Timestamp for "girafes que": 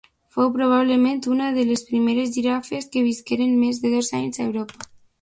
2.39-3.07